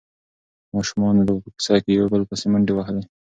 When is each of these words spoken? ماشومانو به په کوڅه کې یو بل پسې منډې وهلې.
ماشومانو 0.75 1.21
به 1.27 1.33
په 1.43 1.49
کوڅه 1.53 1.75
کې 1.83 1.91
یو 1.99 2.07
بل 2.13 2.21
پسې 2.29 2.45
منډې 2.51 2.73
وهلې. 2.75 3.03